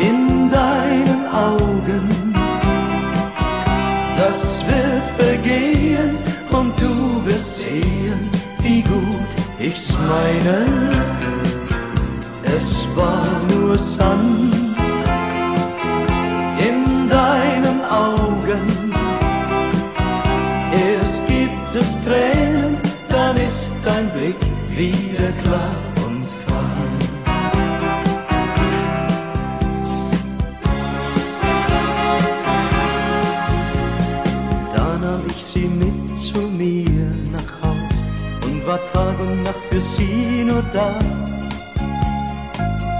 in 0.00 0.50
deinen 0.50 1.26
Augen. 1.32 2.34
Das 4.16 4.64
wird 4.66 5.06
vergehen 5.18 6.16
und 6.50 6.72
du 6.80 7.26
wirst 7.26 7.60
sehen, 7.60 8.30
wie 8.60 8.82
gut 8.82 9.30
ich's 9.58 9.96
meine. 10.08 10.66
Es 12.56 12.88
war 12.94 13.26
nur 13.52 13.76
Sand 13.78 14.73
wieder 24.76 25.30
klar 25.42 25.76
und 26.04 26.24
frei. 26.24 26.54
Da 34.74 34.98
nahm 34.98 35.22
ich 35.28 35.44
sie 35.44 35.66
mit 35.66 36.18
zu 36.18 36.40
mir 36.40 37.10
nach 37.32 37.62
Haus 37.62 38.02
und 38.44 38.66
war 38.66 38.84
Tag 38.92 39.20
und 39.20 39.42
Nacht 39.44 39.54
für 39.70 39.80
sie 39.80 40.44
nur 40.44 40.62
da. 40.72 40.98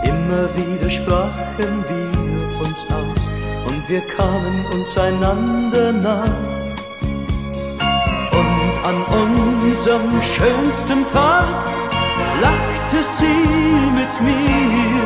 Immer 0.05 0.49
wieder 0.57 0.91
sprachen 0.91 1.85
wir 1.89 2.67
uns 2.67 2.87
aus 2.91 3.29
und 3.67 3.89
wir 3.89 4.01
kamen 4.17 4.65
uns 4.73 4.97
einander 4.97 5.93
nah. 5.93 6.64
Unserem 9.25 10.21
schönsten 10.21 11.07
Tag 11.13 11.47
lachte 12.43 13.03
sie 13.19 13.47
mit 13.99 14.21
mir. 14.21 15.01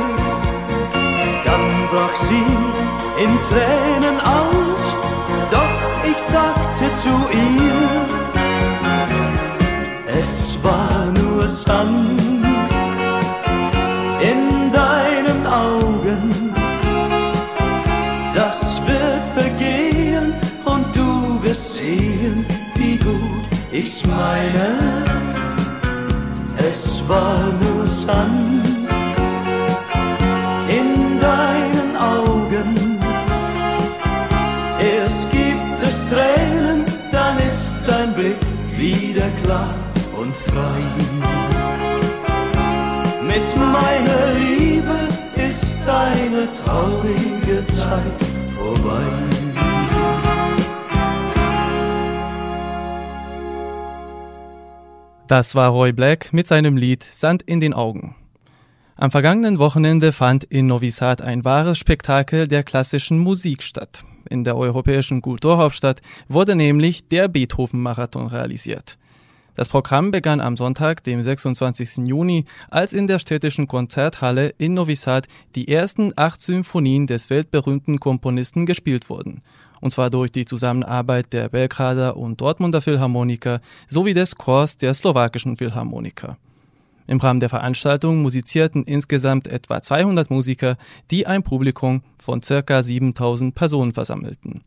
Dann 1.45 1.67
brach 1.91 2.17
sie 2.29 2.53
in 3.23 3.33
Tränen 3.49 4.21
aus, 4.21 4.83
doch 5.53 5.79
ich 6.11 6.19
sagte 6.19 6.87
zu 7.03 7.15
ihr, 7.33 7.81
es 10.21 10.59
war 10.63 11.07
nur 11.07 11.47
Sand 11.47 12.78
ich's 23.99 24.07
meine. 24.07 25.05
Es 26.57 27.03
war 27.09 27.53
nur 27.61 27.87
Sand 27.87 28.65
in 30.69 31.21
deinen 31.21 31.97
Augen. 31.97 33.01
Erst 34.81 35.31
gibt 35.31 35.83
es 35.83 36.07
Tränen, 36.09 36.85
dann 37.11 37.39
ist 37.39 37.75
dein 37.87 38.13
Blick 38.15 38.39
wieder 38.77 39.29
klar 39.43 39.75
und 40.17 40.37
frei. 40.37 40.88
Das 55.29 55.55
war 55.55 55.73
Roy 55.73 55.93
Black 55.93 56.33
mit 56.33 56.47
seinem 56.47 56.79
Lied 56.79 57.03
Sand 57.05 57.43
in 57.43 57.61
den 57.61 57.75
Augen. 57.75 58.17
Am 58.97 59.11
vergangenen 59.11 59.59
Wochenende 59.59 60.13
fand 60.13 60.45
in 60.45 60.67
Novi 60.67 60.91
Sad 60.91 61.21
ein 61.21 61.45
wahres 61.45 61.77
Spektakel 61.77 62.49
der 62.49 62.63
klassischen 62.63 63.19
Musik 63.19 63.63
statt. 63.63 64.05
In 64.31 64.43
der 64.43 64.57
europäischen 64.57 65.21
Kulturhauptstadt 65.21 66.01
wurde 66.29 66.57
nämlich 66.57 67.09
der 67.09 67.29
Beethoven-Marathon 67.29 68.27
realisiert. 68.27 68.98
Das 69.59 69.69
Programm 69.69 70.13
begann 70.13 70.41
am 70.41 70.57
Sonntag, 70.57 71.03
dem 71.03 71.21
26. 71.21 72.07
Juni, 72.07 72.45
als 72.71 72.93
in 72.93 73.09
der 73.09 73.19
städtischen 73.19 73.67
Konzerthalle 73.67 74.55
in 74.57 74.75
Novi 74.75 74.95
Sad 74.95 75.27
die 75.57 75.67
ersten 75.67 76.13
acht 76.15 76.41
Symphonien 76.41 77.09
des 77.09 77.29
weltberühmten 77.29 77.99
Komponisten 77.99 78.67
gespielt 78.67 79.11
wurden. 79.11 79.43
Und 79.81 79.91
zwar 79.91 80.11
durch 80.11 80.31
die 80.31 80.45
Zusammenarbeit 80.45 81.33
der 81.33 81.49
Belgrader 81.49 82.17
und 82.17 82.41
Dortmunder 82.41 82.81
Philharmoniker 82.81 83.61
sowie 83.89 84.15
des 84.15 84.37
Chors 84.37 84.77
der 84.77 84.95
slowakischen 84.95 85.57
Philharmoniker. 85.57 86.39
Im 87.09 87.19
Rahmen 87.19 87.41
der 87.41 87.49
Veranstaltung 87.49 88.23
musizierten 88.23 88.85
insgesamt 88.85 89.49
etwa 89.49 89.83
200 89.83 90.31
Musiker, 90.31 90.77
die 91.11 91.27
ein 91.27 91.43
Publikum 91.43 92.03
von 92.17 92.43
circa 92.43 92.85
7000 92.85 93.57
Personen 93.57 93.93
versammelten. 93.93 94.63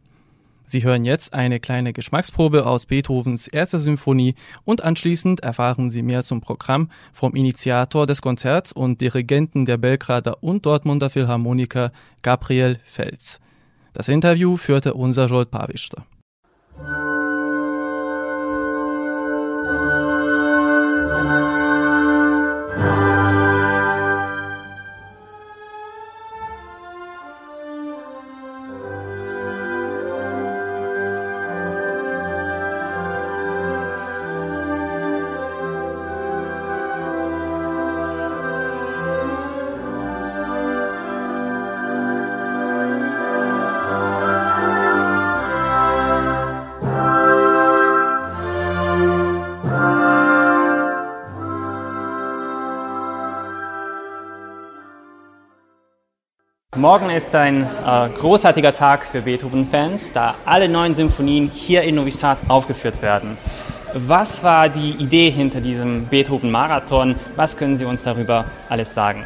Sie 0.64 0.84
hören 0.84 1.04
jetzt 1.04 1.34
eine 1.34 1.60
kleine 1.60 1.94
Geschmacksprobe 1.94 2.66
aus 2.66 2.86
Beethovens 2.86 3.48
erster 3.48 3.80
Symphonie 3.80 4.36
und 4.64 4.84
anschließend 4.84 5.42
erfahren 5.42 5.90
Sie 5.90 6.02
mehr 6.02 6.24
zum 6.24 6.42
Programm 6.42 6.90
vom 7.14 7.36
Initiator 7.36 8.06
des 8.06 8.22
Konzerts 8.22 8.72
und 8.72 9.02
Dirigenten 9.02 9.66
der 9.66 9.78
Belgrader 9.78 10.44
und 10.44 10.66
Dortmunder 10.66 11.10
Philharmoniker 11.10 11.92
Gabriel 12.22 12.80
Fels. 12.86 13.40
Das 13.94 14.08
Interview 14.08 14.56
führte 14.56 14.94
unser 14.94 15.28
Jolt 15.28 15.52
Pavister. 15.52 16.06
Morgen 56.82 57.12
ist 57.12 57.36
ein 57.36 57.62
äh, 57.62 58.10
großartiger 58.10 58.74
Tag 58.74 59.06
für 59.06 59.22
Beethoven-Fans, 59.22 60.14
da 60.14 60.34
alle 60.46 60.68
neun 60.68 60.96
Symphonien 60.96 61.48
hier 61.48 61.84
in 61.84 61.94
Novi 61.94 62.10
Sad 62.10 62.40
aufgeführt 62.48 63.04
werden. 63.04 63.38
Was 63.94 64.44
war 64.44 64.68
die 64.68 64.94
Idee 64.94 65.30
hinter 65.30 65.62
diesem 65.62 66.08
Beethoven-Marathon? 66.08 67.18
Was 67.36 67.56
können 67.56 67.78
Sie 67.78 67.86
uns 67.86 68.02
darüber 68.02 68.46
alles 68.68 68.96
sagen? 68.96 69.26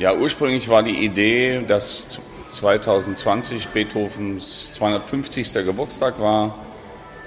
Ja, 0.00 0.12
ursprünglich 0.12 0.68
war 0.68 0.82
die 0.82 0.96
Idee, 1.04 1.62
dass 1.62 2.20
2020 2.50 3.68
Beethovens 3.68 4.72
250. 4.72 5.64
Geburtstag 5.64 6.20
war. 6.20 6.56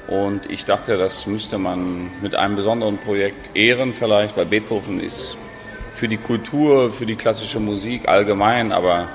Und 0.10 0.52
ich 0.52 0.66
dachte, 0.66 0.98
das 0.98 1.26
müsste 1.26 1.58
man 1.58 2.12
mit 2.22 2.36
einem 2.36 2.58
besonderen 2.58 2.98
Projekt 2.98 3.56
ehren 3.56 3.94
vielleicht, 3.94 4.36
weil 4.36 4.48
Beethoven 4.48 5.00
ist 5.00 5.38
für 5.96 6.10
die 6.10 6.18
Kultur, 6.18 6.92
für 6.92 7.06
die 7.06 7.16
klassische 7.16 7.62
Musik 7.62 8.10
allgemein, 8.10 8.74
aber 8.74 9.08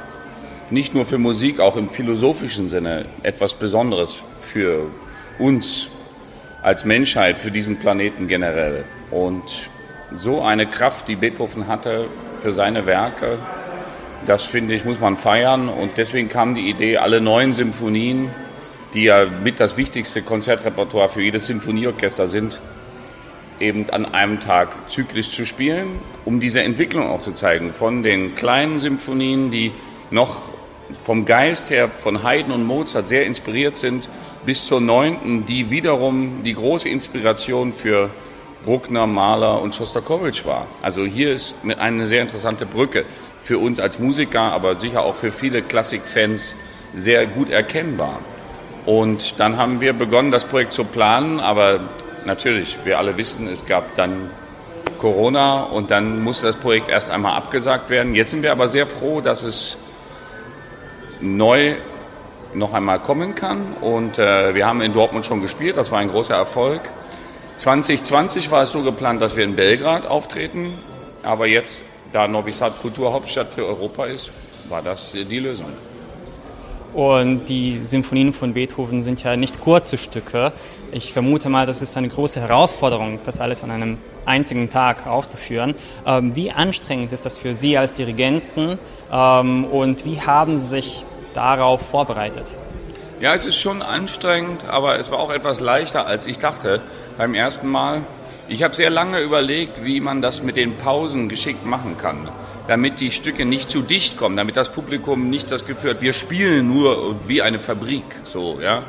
nicht 0.71 0.95
nur 0.95 1.07
für 1.07 1.19
Musik, 1.19 1.61
auch 1.61 1.77
im 1.77 1.89
philosophischen 1.89 2.69
Sinne 2.69 3.07
etwas 3.23 3.55
Besonderes 3.55 4.23
für 4.41 4.87
uns 5.39 5.89
als 6.63 6.85
Menschheit, 6.85 7.39
für 7.39 7.51
diesen 7.51 7.77
Planeten 7.77 8.27
generell. 8.27 8.85
Und 9.11 9.45
so 10.17 10.43
eine 10.43 10.67
Kraft, 10.67 11.09
die 11.09 11.17
Beethoven 11.17 11.69
hatte 11.69 12.07
für 12.43 12.53
seine 12.53 12.87
Werke, 12.87 13.39
das 14.25 14.45
finde 14.45 14.75
ich, 14.75 14.85
muss 14.85 14.99
man 14.99 15.17
feiern. 15.17 15.69
Und 15.69 15.99
deswegen 15.99 16.29
kam 16.29 16.55
die 16.55 16.69
Idee, 16.69 16.97
alle 16.97 17.21
neun 17.21 17.53
Symphonien, 17.53 18.31
die 18.95 19.05
ja 19.05 19.27
mit 19.27 19.61
das 19.61 19.77
wichtigste 19.77 20.23
Konzertrepertoire 20.23 21.09
für 21.09 21.23
jedes 21.23 21.47
Symphonieorchester 21.47 22.27
sind, 22.27 22.61
eben 23.61 23.89
an 23.91 24.05
einem 24.05 24.41
Tag 24.41 24.91
zyklisch 24.91 25.31
zu 25.31 25.47
spielen, 25.47 26.01
um 26.25 26.41
diese 26.41 26.63
Entwicklung 26.63 27.09
auch 27.09 27.21
zu 27.21 27.33
zeigen. 27.33 27.73
Von 27.73 28.03
den 28.03 28.35
kleinen 28.35 28.79
Symphonien, 28.79 29.51
die 29.51 29.73
noch 30.11 30.56
vom 31.05 31.25
Geist 31.25 31.71
her 31.71 31.91
von 31.99 32.23
Haydn 32.23 32.53
und 32.53 32.65
Mozart 32.65 33.09
sehr 33.09 33.27
inspiriert 33.27 33.77
sind, 33.77 34.09
bis 34.45 34.65
zur 34.65 34.81
neunten, 34.81 35.47
die 35.47 35.71
wiederum 35.71 36.43
die 36.45 36.55
große 36.55 36.89
Inspiration 36.89 37.73
für 37.73 38.11
Bruckner, 38.65 39.07
Mahler 39.07 39.61
und 39.61 39.75
Schostakowitsch 39.75 40.45
war. 40.45 40.67
Also 40.83 41.05
hier 41.05 41.33
ist 41.33 41.55
eine 41.79 42.07
sehr 42.07 42.23
interessante 42.23 42.67
Brücke 42.67 43.05
für 43.43 43.59
uns 43.59 43.79
als 43.79 43.99
Musiker, 43.99 44.41
aber 44.41 44.77
sicher 44.77 45.03
auch 45.03 45.15
für 45.15 45.33
viele 45.33 45.63
Klassikfans 45.63 46.57
sehr 46.95 47.27
gut 47.27 47.51
erkennbar. 47.51 48.19
Und 48.85 49.39
dann 49.39 49.57
haben 49.57 49.81
wir 49.81 49.93
begonnen, 49.93 50.31
das 50.31 50.45
Projekt 50.45 50.73
zu 50.73 50.85
planen, 50.85 51.41
aber 51.41 51.81
natürlich, 52.25 52.79
wir 52.85 52.99
alle 52.99 53.17
wissen, 53.17 53.49
es 53.49 53.65
gab 53.67 53.95
dann 53.97 54.31
Corona 54.99 55.63
und 55.63 55.91
dann 55.91 56.23
musste 56.23 56.47
das 56.47 56.57
Projekt 56.57 56.89
erst 56.89 57.11
einmal 57.11 57.37
abgesagt 57.37 57.91
werden. 57.91 58.15
Jetzt 58.15 58.31
sind 58.31 58.43
wir 58.43 58.53
aber 58.53 58.69
sehr 58.69 58.87
froh, 58.87 59.21
dass 59.21 59.43
es 59.43 59.79
neu 61.27 61.75
noch 62.55 62.73
einmal 62.73 62.99
kommen 63.01 63.35
kann. 63.35 63.75
Und 63.81 64.19
äh, 64.19 64.55
wir 64.55 64.67
haben 64.67 64.81
in 64.81 64.93
Dortmund 64.93 65.25
schon 65.25 65.43
gespielt, 65.43 65.77
das 65.77 65.91
war 65.91 65.99
ein 65.99 66.09
großer 66.09 66.35
Erfolg. 66.35 66.83
2020 67.57 68.51
war 68.51 68.63
es 68.63 68.73
so 68.73 68.83
geplant, 68.83 69.23
dass 69.23 69.37
wir 69.37 69.45
in 69.45 69.57
Belgrad 69.57 70.07
auftreten, 70.07 70.75
aber 71.23 71.47
jetzt, 71.47 71.83
da 72.13 72.29
Novi 72.29 72.53
Sad 72.53 72.79
Kulturhauptstadt 72.81 73.49
für 73.49 73.65
Europa 73.67 74.05
ist, 74.05 74.31
war 74.69 74.83
das 74.83 75.13
die 75.13 75.39
Lösung. 75.39 75.67
Und 76.93 77.47
die 77.51 77.81
Symphonien 77.83 78.33
von 78.33 78.55
Beethoven 78.55 79.03
sind 79.03 79.23
ja 79.23 79.37
nicht 79.37 79.61
kurze 79.61 79.99
Stücke. 79.99 80.53
Ich 80.93 81.13
vermute 81.13 81.49
mal, 81.49 81.67
das 81.67 81.83
ist 81.83 81.97
eine 81.97 82.09
große 82.09 82.41
Herausforderung, 82.41 83.19
das 83.25 83.39
alles 83.39 83.63
an 83.63 83.71
einem 83.71 83.99
einzigen 84.25 84.71
Tag 84.71 85.07
aufzuführen. 85.07 85.75
Ähm, 86.07 86.35
wie 86.37 86.53
anstrengend 86.53 87.13
ist 87.13 87.27
das 87.27 87.37
für 87.37 87.55
Sie 87.55 87.77
als 87.77 87.93
Dirigenten 87.93 88.79
ähm, 89.13 89.65
und 89.65 90.05
wie 90.05 90.21
haben 90.23 90.57
Sie 90.57 90.69
sich 90.69 91.05
darauf 91.37 91.89
vorbereitet? 91.89 92.55
Ja, 93.21 93.35
es 93.35 93.47
ist 93.47 93.57
schon 93.57 93.83
anstrengend, 93.83 94.69
aber 94.69 94.99
es 94.99 95.11
war 95.11 95.19
auch 95.19 95.31
etwas 95.31 95.61
leichter, 95.61 96.07
als 96.07 96.27
ich 96.27 96.39
dachte 96.39 96.83
beim 97.17 97.35
ersten 97.35 97.69
Mal. 97.69 98.03
Ich 98.49 98.63
habe 98.63 98.75
sehr 98.75 98.91
lange 98.91 99.21
überlegt, 99.21 99.85
wie 99.85 100.01
man 100.01 100.23
das 100.23 100.43
mit 100.43 100.57
den 100.57 100.77
Pausen 100.77 101.29
geschickt 101.29 101.65
machen 101.65 101.97
kann 101.97 102.29
damit 102.67 103.01
die 103.01 103.11
Stücke 103.11 103.45
nicht 103.45 103.71
zu 103.71 103.83
dicht 103.83 104.17
kommen, 104.17 104.37
damit 104.37 104.57
das 104.57 104.71
Publikum 104.71 105.31
nicht 105.31 105.51
das 105.51 105.67
Gefühl 105.67 105.91
hat, 105.91 106.03
wir 106.03 106.13
spielen 106.13 106.69
nur 106.69 107.17
wie 107.27 107.43
eine 107.43 107.61
Fabrik, 107.61 108.05
so, 108.25 108.59
ja, 108.61 108.83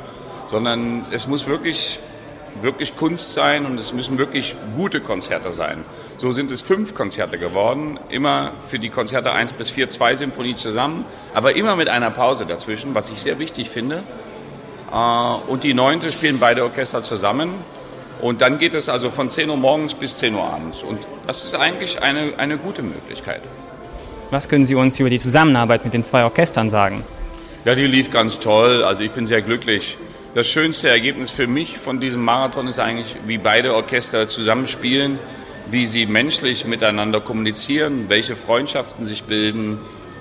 sondern 0.50 1.06
es 1.10 1.26
muss 1.26 1.46
wirklich, 1.46 1.98
wirklich 2.60 2.96
Kunst 2.96 3.32
sein 3.32 3.66
und 3.66 3.78
es 3.78 3.92
müssen 3.92 4.18
wirklich 4.18 4.56
gute 4.76 5.00
Konzerte 5.00 5.52
sein. 5.52 5.84
So 6.18 6.32
sind 6.32 6.50
es 6.50 6.62
fünf 6.62 6.96
Konzerte 6.96 7.38
geworden, 7.38 8.00
immer 8.10 8.50
für 8.68 8.80
die 8.80 8.88
Konzerte 8.88 9.32
1 9.32 9.52
bis 9.52 9.70
4, 9.70 9.88
zwei 9.88 10.16
Symphonie 10.16 10.56
zusammen, 10.56 11.04
aber 11.32 11.54
immer 11.54 11.76
mit 11.76 11.88
einer 11.88 12.10
Pause 12.10 12.44
dazwischen, 12.44 12.92
was 12.92 13.08
ich 13.10 13.20
sehr 13.20 13.38
wichtig 13.38 13.70
finde. 13.70 14.02
Äh, 14.92 14.96
und 15.50 15.62
die 15.62 15.74
neunte 15.74 16.10
spielen 16.10 16.40
beide 16.40 16.64
Orchester 16.64 17.04
zusammen. 17.04 17.50
Und 18.20 18.40
dann 18.40 18.58
geht 18.58 18.74
es 18.74 18.88
also 18.88 19.10
von 19.10 19.30
10 19.30 19.48
Uhr 19.48 19.56
morgens 19.56 19.94
bis 19.94 20.16
10 20.16 20.34
Uhr 20.34 20.42
abends. 20.42 20.82
Und 20.82 21.06
das 21.28 21.44
ist 21.44 21.54
eigentlich 21.54 22.02
eine, 22.02 22.32
eine 22.36 22.58
gute 22.58 22.82
Möglichkeit. 22.82 23.42
Was 24.32 24.48
können 24.48 24.64
Sie 24.64 24.74
uns 24.74 24.98
über 24.98 25.10
die 25.10 25.20
Zusammenarbeit 25.20 25.84
mit 25.84 25.94
den 25.94 26.02
zwei 26.02 26.24
Orchestern 26.24 26.68
sagen? 26.68 27.04
Ja, 27.64 27.76
die 27.76 27.86
lief 27.86 28.10
ganz 28.10 28.40
toll. 28.40 28.82
Also 28.82 29.04
ich 29.04 29.12
bin 29.12 29.28
sehr 29.28 29.40
glücklich. 29.40 29.96
Das 30.34 30.48
schönste 30.48 30.88
Ergebnis 30.88 31.30
für 31.30 31.46
mich 31.46 31.78
von 31.78 32.00
diesem 32.00 32.24
Marathon 32.24 32.66
ist 32.66 32.80
eigentlich, 32.80 33.14
wie 33.26 33.38
beide 33.38 33.74
Orchester 33.74 34.28
zusammenspielen, 34.28 35.20
wie 35.70 35.86
sie 35.86 36.06
menschlich 36.06 36.64
miteinander 36.64 37.20
kommunizieren, 37.20 38.06
welche 38.08 38.36
Freundschaften 38.36 39.06
sich 39.06 39.24
bilden 39.24 39.78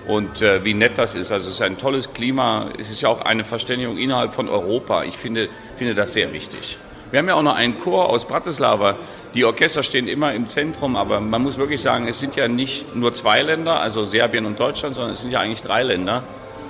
und 0.08 0.42
äh, 0.42 0.64
wie 0.64 0.74
nett 0.74 0.98
das 0.98 1.16
ist. 1.16 1.32
Also 1.32 1.48
es 1.48 1.56
ist 1.56 1.62
ein 1.62 1.78
tolles 1.78 2.14
Klima. 2.14 2.68
Es 2.78 2.90
ist 2.90 3.02
ja 3.02 3.10
auch 3.10 3.22
eine 3.22 3.44
Verständigung 3.44 3.98
innerhalb 3.98 4.34
von 4.34 4.50
Europa. 4.50 5.04
Ich 5.04 5.18
finde, 5.18 5.50
finde 5.76 5.96
das 5.96 6.14
sehr 6.14 6.34
wichtig. 6.34 6.78
Wir 7.12 7.20
haben 7.20 7.28
ja 7.30 7.36
auch 7.36 7.44
noch 7.44 7.56
einen 7.56 7.80
Chor 7.80 8.10
aus 8.10 8.26
Bratislava. 8.26 8.96
Die 9.34 9.46
Orchester 9.46 9.84
stehen 9.84 10.10
immer 10.10 10.34
im 10.34 10.48
Zentrum, 10.48 10.98
aber 10.98 11.22
man 11.22 11.42
muss 11.42 11.58
wirklich 11.58 11.82
sagen, 11.82 12.08
es 12.08 12.20
sind 12.20 12.36
ja 12.36 12.50
nicht 12.50 12.96
nur 12.96 13.14
zwei 13.14 13.42
Länder, 13.42 13.80
also 13.80 14.04
Serbien 14.04 14.46
und 14.46 14.60
Deutschland, 14.60 14.96
sondern 14.96 15.14
es 15.14 15.22
sind 15.22 15.32
ja 15.32 15.40
eigentlich 15.40 15.62
drei 15.62 15.84
Länder, 15.84 16.24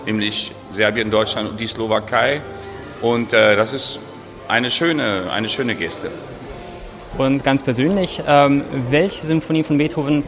nämlich 0.06 0.52
Serbien, 0.70 1.10
Deutschland 1.10 1.50
und 1.50 1.60
die 1.60 1.66
Slowakei. 1.66 2.44
Und 3.02 3.34
äh, 3.34 3.56
das 3.56 3.74
ist 3.74 4.00
eine 4.48 4.70
schöne, 4.70 5.32
eine 5.32 5.50
schöne 5.50 5.76
Geste. 5.76 6.12
Und 7.18 7.44
ganz 7.44 7.64
persönlich, 7.64 8.22
ähm, 8.28 8.64
welche 8.90 9.26
Symphonie 9.26 9.64
von 9.64 9.78
Beethoven 9.78 10.24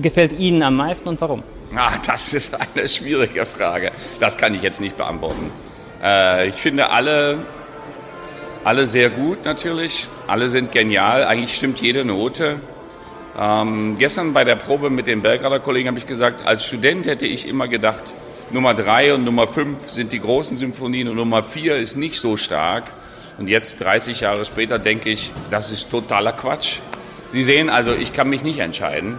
gefällt 0.00 0.38
Ihnen 0.38 0.62
am 0.62 0.76
meisten 0.76 1.08
und 1.08 1.20
warum? 1.20 1.42
Ah, 1.76 1.92
das 2.06 2.32
ist 2.32 2.56
eine 2.58 2.88
schwierige 2.88 3.44
Frage. 3.44 3.92
Das 4.20 4.36
kann 4.36 4.54
ich 4.54 4.62
jetzt 4.62 4.80
nicht 4.80 4.96
beantworten. 4.96 5.50
Äh, 6.02 6.48
ich 6.48 6.54
finde 6.54 6.90
alle 6.90 7.38
alle 8.64 8.86
sehr 8.86 9.10
gut 9.10 9.44
natürlich, 9.44 10.08
alle 10.26 10.48
sind 10.48 10.72
genial, 10.72 11.24
eigentlich 11.24 11.54
stimmt 11.54 11.82
jede 11.82 12.02
Note. 12.02 12.56
Ähm, 13.38 13.96
gestern 13.98 14.32
bei 14.32 14.44
der 14.44 14.56
Probe 14.56 14.88
mit 14.88 15.06
den 15.06 15.20
Belgrader 15.20 15.60
Kollegen 15.60 15.88
habe 15.88 15.98
ich 15.98 16.06
gesagt, 16.06 16.46
als 16.46 16.64
Student 16.64 17.06
hätte 17.06 17.26
ich 17.26 17.46
immer 17.46 17.68
gedacht, 17.68 18.14
Nummer 18.50 18.72
drei 18.72 19.12
und 19.12 19.24
Nummer 19.24 19.48
fünf 19.48 19.90
sind 19.90 20.12
die 20.12 20.20
großen 20.20 20.56
Symphonien 20.56 21.08
und 21.08 21.16
Nummer 21.16 21.42
vier 21.42 21.76
ist 21.76 21.96
nicht 21.96 22.18
so 22.18 22.38
stark. 22.38 22.84
Und 23.38 23.48
jetzt, 23.48 23.80
30 23.80 24.20
Jahre 24.20 24.44
später, 24.44 24.78
denke 24.78 25.10
ich, 25.10 25.32
das 25.50 25.70
ist 25.70 25.90
totaler 25.90 26.32
Quatsch. 26.32 26.78
Sie 27.32 27.42
sehen 27.42 27.68
also, 27.68 27.92
ich 27.92 28.12
kann 28.12 28.30
mich 28.30 28.44
nicht 28.44 28.60
entscheiden. 28.60 29.18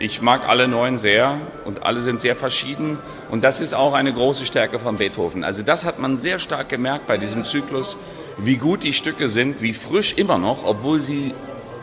Ich 0.00 0.20
mag 0.20 0.48
alle 0.48 0.66
neun 0.66 0.98
sehr 0.98 1.38
und 1.64 1.84
alle 1.84 2.00
sind 2.00 2.18
sehr 2.18 2.34
verschieden. 2.34 2.98
Und 3.30 3.44
das 3.44 3.60
ist 3.60 3.72
auch 3.72 3.94
eine 3.94 4.12
große 4.12 4.46
Stärke 4.46 4.80
von 4.80 4.96
Beethoven. 4.96 5.44
Also 5.44 5.62
das 5.62 5.84
hat 5.84 6.00
man 6.00 6.16
sehr 6.16 6.40
stark 6.40 6.68
gemerkt 6.68 7.06
bei 7.06 7.18
diesem 7.18 7.44
Zyklus 7.44 7.96
wie 8.38 8.56
gut 8.56 8.82
die 8.82 8.92
Stücke 8.92 9.28
sind, 9.28 9.62
wie 9.62 9.74
frisch 9.74 10.14
immer 10.16 10.38
noch, 10.38 10.64
obwohl 10.64 10.98
sie 10.98 11.34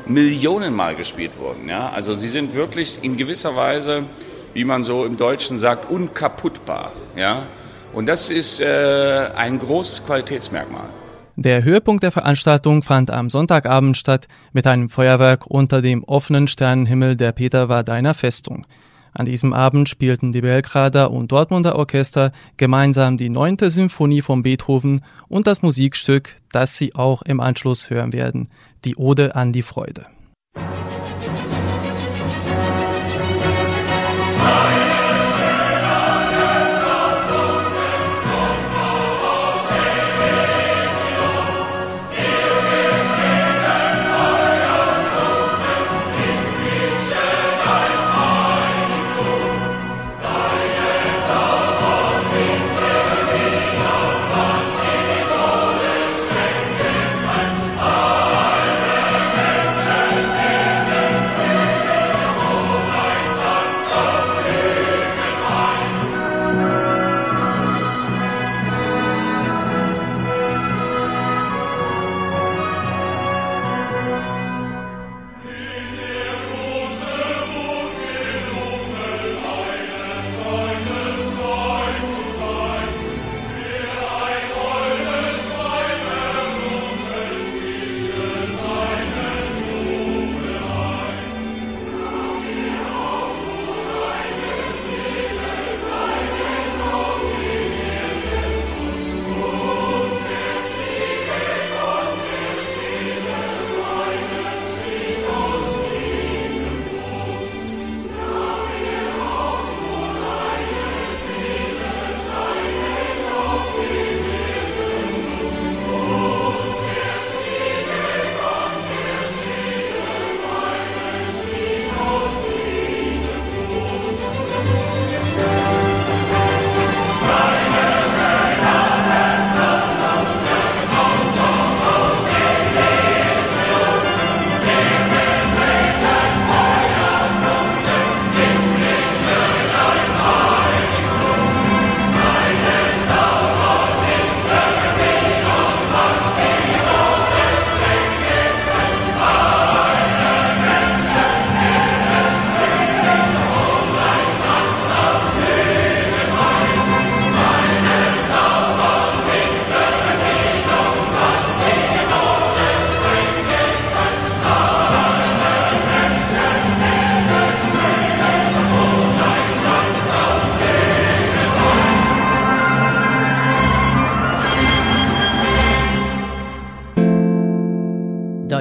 Millionenmal 0.05 0.95
gespielt 0.95 1.31
wurden. 1.37 1.69
Ja? 1.69 1.91
Also 1.91 2.15
sie 2.15 2.27
sind 2.27 2.55
wirklich 2.55 2.99
in 3.03 3.15
gewisser 3.15 3.55
Weise, 3.55 4.03
wie 4.53 4.65
man 4.65 4.83
so 4.83 5.05
im 5.05 5.15
Deutschen 5.15 5.57
sagt, 5.57 5.89
unkaputtbar. 5.89 6.91
Ja? 7.15 7.43
Und 7.93 8.07
das 8.07 8.29
ist 8.29 8.59
äh, 8.59 9.29
ein 9.35 9.59
großes 9.59 10.05
Qualitätsmerkmal. 10.05 10.89
Der 11.41 11.63
Höhepunkt 11.63 12.03
der 12.03 12.11
Veranstaltung 12.11 12.83
fand 12.83 13.11
am 13.11 13.29
Sonntagabend 13.29 13.95
statt 13.95 14.27
mit 14.51 14.67
einem 14.67 14.89
Feuerwerk 14.89 15.47
unter 15.47 15.81
dem 15.81 16.03
offenen 16.03 16.49
Sternenhimmel 16.49 17.15
der 17.15 17.31
Peterwardeiner 17.31 18.13
Festung. 18.13 18.67
An 19.13 19.25
diesem 19.25 19.53
Abend 19.53 19.87
spielten 19.87 20.33
die 20.33 20.41
Belgrader 20.41 21.11
und 21.11 21.31
Dortmunder 21.31 21.77
Orchester 21.77 22.33
gemeinsam 22.57 23.15
die 23.15 23.29
neunte 23.29 23.69
Symphonie 23.69 24.21
von 24.21 24.43
Beethoven 24.43 24.99
und 25.29 25.47
das 25.47 25.61
Musikstück, 25.61 26.35
das 26.51 26.77
Sie 26.77 26.93
auch 26.93 27.21
im 27.21 27.39
Anschluss 27.39 27.89
hören 27.89 28.11
werden, 28.11 28.49
die 28.83 28.97
Ode 28.97 29.33
an 29.33 29.53
die 29.53 29.63
Freude. 29.63 30.07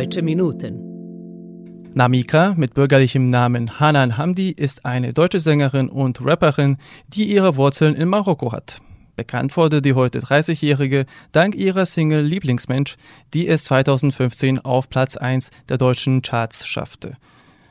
Deutsche 0.08 0.22
Minuten. 0.22 1.92
Namika 1.92 2.54
mit 2.56 2.72
bürgerlichem 2.72 3.28
Namen 3.28 3.78
Hanan 3.78 4.16
Hamdi 4.16 4.48
ist 4.48 4.86
eine 4.86 5.12
deutsche 5.12 5.38
Sängerin 5.38 5.90
und 5.90 6.24
Rapperin, 6.24 6.78
die 7.08 7.24
ihre 7.24 7.56
Wurzeln 7.58 7.94
in 7.94 8.08
Marokko 8.08 8.52
hat. 8.52 8.80
Bekannt 9.16 9.54
wurde 9.58 9.82
die 9.82 9.92
heute 9.92 10.20
30-Jährige 10.20 11.04
dank 11.32 11.54
ihrer 11.54 11.84
Single 11.84 12.22
Lieblingsmensch, 12.22 12.96
die 13.34 13.48
es 13.48 13.64
2015 13.64 14.60
auf 14.60 14.88
Platz 14.88 15.18
1 15.18 15.50
der 15.68 15.76
deutschen 15.76 16.22
Charts 16.22 16.66
schaffte. 16.66 17.18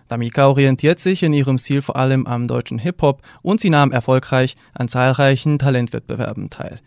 Namika 0.08 0.48
orientiert 0.48 1.00
sich 1.00 1.24
in 1.24 1.34
ihrem 1.34 1.58
Stil 1.58 1.82
vor 1.82 1.96
allem 1.96 2.28
am 2.28 2.48
deutschen 2.48 2.78
Hip-Hop 2.78 3.24
und 3.42 3.62
sie 3.62 3.72
nahm 3.72 3.92
erfolgreich 3.92 4.58
an 4.76 4.88
zahlreichen 4.88 5.58
Talentwettbewerben 5.58 6.52
teil. 6.52 6.82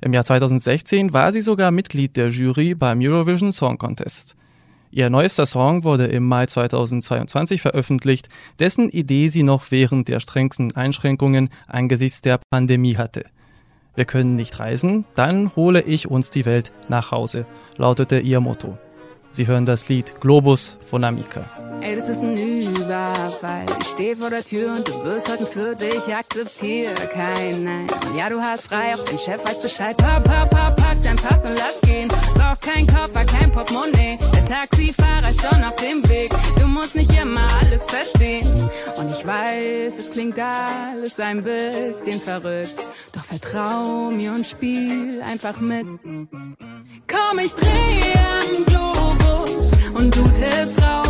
Im 0.00 0.14
Jahr 0.14 0.24
2016 0.24 1.12
war 1.12 1.32
sie 1.32 1.42
sogar 1.42 1.70
Mitglied 1.70 2.16
der 2.16 2.30
Jury 2.30 2.74
beim 2.74 3.00
Eurovision 3.02 3.52
Song 3.52 3.76
Contest. 3.76 4.36
Ihr 4.96 5.10
neuester 5.10 5.44
Song 5.44 5.84
wurde 5.84 6.06
im 6.06 6.26
Mai 6.26 6.46
2022 6.46 7.60
veröffentlicht, 7.60 8.30
dessen 8.58 8.88
Idee 8.88 9.28
sie 9.28 9.42
noch 9.42 9.70
während 9.70 10.08
der 10.08 10.20
strengsten 10.20 10.74
Einschränkungen 10.74 11.50
angesichts 11.66 12.22
der 12.22 12.40
Pandemie 12.48 12.96
hatte. 12.96 13.26
Wir 13.94 14.06
können 14.06 14.36
nicht 14.36 14.58
reisen, 14.58 15.04
dann 15.14 15.54
hole 15.54 15.82
ich 15.82 16.10
uns 16.10 16.30
die 16.30 16.46
Welt 16.46 16.72
nach 16.88 17.10
Hause, 17.10 17.44
lautete 17.76 18.20
ihr 18.20 18.40
Motto. 18.40 18.78
Sie 19.36 19.46
hören 19.46 19.66
das 19.66 19.90
Lied 19.90 20.18
Globus 20.18 20.78
von 20.86 21.04
Amika. 21.04 21.44
Ey, 21.82 21.94
das 21.94 22.08
ist 22.08 22.22
ein 22.22 22.38
Überfall. 22.38 23.66
Ich 23.82 23.88
stehe 23.88 24.16
vor 24.16 24.30
der 24.30 24.42
Tür 24.42 24.72
und 24.72 24.88
du 24.88 25.04
wirst 25.04 25.30
heute 25.30 25.44
für 25.44 25.76
dich. 25.76 26.02
Akzeptiere 26.08 26.94
kein 27.12 27.62
Nein. 27.62 27.86
Ja, 28.16 28.30
du 28.30 28.40
hast 28.40 28.68
frei, 28.68 28.94
auch 28.94 29.04
dein 29.04 29.18
Chef 29.18 29.44
weiß 29.44 29.60
Bescheid. 29.60 29.94
Papp, 29.98 30.24
papp, 30.24 30.48
papp, 30.48 30.76
pack 30.76 30.96
dein 31.02 31.16
Pass 31.16 31.44
und 31.44 31.54
lass 31.54 31.82
gehen. 31.82 32.08
Brauchst 32.34 32.62
kein 32.62 32.86
Koffer, 32.86 33.26
kein 33.26 33.52
Portemonnaie. 33.52 34.18
Der 34.32 34.46
Taxifahrer 34.46 35.28
ist 35.28 35.42
schon 35.42 35.62
auf 35.64 35.76
dem 35.76 36.08
Weg. 36.08 36.32
Du 36.58 36.66
musst 36.66 36.94
nicht 36.94 37.12
immer 37.12 37.46
alles 37.60 37.84
verstehen. 37.84 38.48
Und 38.96 39.10
ich 39.10 39.26
weiß, 39.26 39.98
es 39.98 40.10
klingt 40.10 40.38
alles 40.38 41.20
ein 41.20 41.42
bisschen 41.42 42.22
verrückt. 42.22 42.74
Vertrau 43.28 44.12
mir 44.12 44.30
und 44.30 44.46
spiel 44.46 45.20
einfach 45.20 45.60
mit. 45.60 45.86
Komm, 47.08 47.38
ich 47.40 47.52
drehe 47.54 48.14
am 48.40 48.64
Globus 48.66 49.70
und 49.94 50.14
du 50.14 50.22
tippst 50.28 50.80
drauf. 50.80 51.05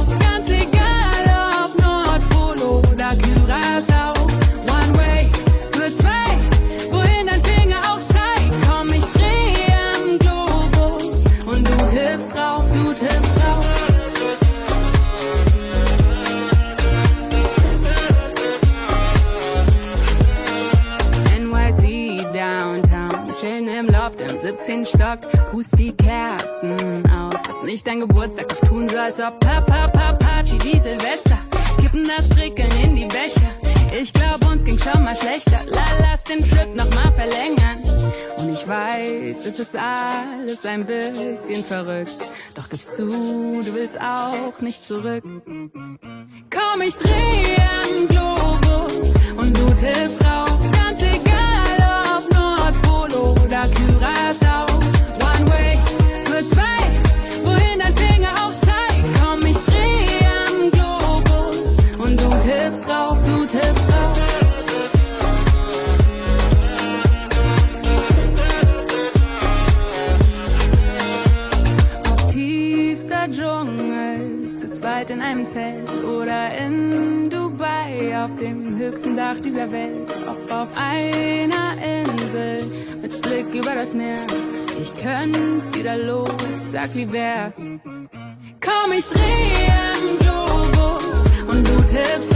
17. 25.17 25.31
Stock, 25.31 25.51
pust 25.51 25.79
die 25.79 25.93
Kerzen 25.93 27.05
aus. 27.11 27.35
Ist 27.49 27.65
nicht 27.65 27.87
dein 27.87 28.01
Geburtstag, 28.01 28.49
doch 28.49 28.69
tun 28.69 28.89
so, 28.89 28.99
als 28.99 29.19
ob 29.21 29.41
Papa, 29.41 29.89
Papa, 29.89 30.13
Party 30.15 30.59
wie 30.65 30.79
Silvester. 30.79 31.39
Kippen 31.81 32.09
das 32.17 32.29
Prickeln 32.29 32.71
in 32.83 32.97
die 32.97 33.07
Becher. 33.07 33.51
Ich 33.99 34.13
glaub, 34.13 34.51
uns 34.51 34.65
ging 34.65 34.79
schon 34.79 35.05
mal 35.05 35.17
schlechter. 35.17 35.61
La, 35.67 35.85
lass 36.01 36.25
den 36.25 36.41
Trip 36.41 36.75
noch 36.75 36.91
mal 36.91 37.11
verlängern. 37.13 37.83
Und 38.37 38.51
ich 38.51 38.67
weiß, 38.67 39.47
es 39.47 39.59
ist 39.59 39.77
alles 39.77 40.67
ein 40.67 40.85
bisschen 40.85 41.65
verrückt. 41.65 42.17
Doch 42.55 42.69
gibst 42.69 42.99
du, 42.99 43.07
du 43.07 43.75
willst 43.75 43.99
auch 44.01 44.61
nicht 44.61 44.85
zurück. 44.85 45.25
Komm, 45.25 46.81
ich 46.83 46.97
drehe 46.97 47.57
am 47.83 48.09
Globus 48.09 49.15
und 49.37 49.59
du 49.59 49.75
tippst 49.75 50.23
drauf. 50.23 50.46
Dem 79.07 79.15
höchsten 79.15 79.17
Dach 79.17 79.41
dieser 79.41 79.71
Welt. 79.71 80.11
Ob 80.27 80.51
auf 80.51 80.69
einer 80.77 81.73
Insel 81.83 82.63
mit 83.01 83.23
Blick 83.23 83.55
über 83.55 83.75
das 83.75 83.95
Meer. 83.95 84.19
Ich 84.81 84.93
könnt 85.03 85.77
wieder 85.77 85.97
los, 85.97 86.31
sag 86.57 86.95
wie 86.95 87.11
wär's. 87.13 87.71
Komm, 88.61 88.93
ich 88.97 89.05
drehe 89.07 89.73
am 89.95 90.19
Globus 90.19 91.25
und 91.49 91.69
du 91.69 91.83
tippst 91.83 92.36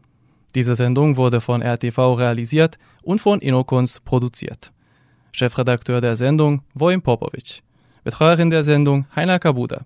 Diese 0.55 0.75
Sendung 0.75 1.17
wurde 1.17 1.41
von 1.41 1.61
RTV 1.61 2.15
realisiert 2.15 2.77
und 3.03 3.21
von 3.21 3.39
Inokons 3.39 3.99
produziert. 4.01 4.71
Chefredakteur 5.31 6.01
der 6.01 6.15
Sendung 6.15 6.61
Vojin 6.73 7.01
Popovic. 7.01 7.63
Betreuerin 8.03 8.49
der 8.49 8.63
Sendung 8.63 9.05
Heiner 9.15 9.39
Kabuda. 9.39 9.85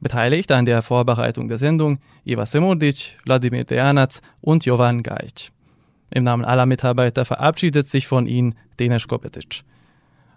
Beteiligt 0.00 0.52
an 0.52 0.66
der 0.66 0.82
Vorbereitung 0.82 1.48
der 1.48 1.58
Sendung 1.58 1.98
Iva 2.24 2.46
Semodic, 2.46 3.18
Wladimir 3.24 3.64
Dejanac 3.64 4.20
und 4.40 4.64
Jovan 4.64 5.02
Gajic. 5.02 5.50
Im 6.10 6.24
Namen 6.24 6.44
aller 6.44 6.66
Mitarbeiter 6.66 7.24
verabschiedet 7.24 7.88
sich 7.88 8.06
von 8.06 8.26
Ihnen 8.26 8.54
Denis 8.78 9.08
Kopetic. 9.08 9.64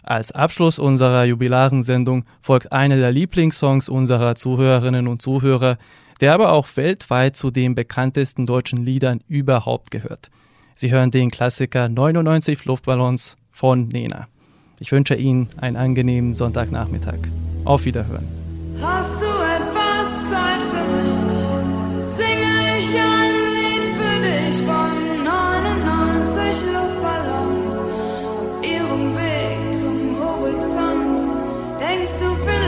Als 0.03 0.31
Abschluss 0.31 0.79
unserer 0.79 1.25
jubilaren 1.25 1.83
Sendung 1.83 2.23
folgt 2.41 2.71
einer 2.71 2.95
der 2.95 3.11
Lieblingssongs 3.11 3.89
unserer 3.89 4.35
Zuhörerinnen 4.35 5.07
und 5.07 5.21
Zuhörer, 5.21 5.77
der 6.21 6.33
aber 6.33 6.51
auch 6.51 6.67
weltweit 6.75 7.35
zu 7.35 7.51
den 7.51 7.75
bekanntesten 7.75 8.45
deutschen 8.45 8.83
Liedern 8.83 9.21
überhaupt 9.27 9.91
gehört. 9.91 10.29
Sie 10.73 10.91
hören 10.91 11.11
den 11.11 11.31
Klassiker 11.31 11.89
99 11.89 12.65
Luftballons 12.65 13.35
von 13.51 13.87
Nena. 13.87 14.27
Ich 14.79 14.91
wünsche 14.91 15.15
Ihnen 15.15 15.49
einen 15.57 15.75
angenehmen 15.75 16.35
Sonntagnachmittag. 16.35 17.17
Auf 17.65 17.85
Wiederhören. 17.85 18.27
Hast 18.79 19.21
du 19.21 19.25
etwas 19.25 20.29
Zeit 20.29 20.63
für 20.63 20.85
mich? 20.93 22.05
Singe 22.05 22.53
ich 22.79 22.95
ein 22.95 23.35
Lied 23.57 23.85
für 23.97 24.17
dich 24.21 24.55
von 24.67 25.23
99 25.25 26.73
Luftballons 26.73 27.75
auf 28.39 28.63
ihrem 28.63 29.15
Weg 29.15 29.79
zum 29.79 29.97
Horizont. 30.19 31.81
Denkst 31.81 32.19
du 32.19 32.35
vielleicht 32.35 32.66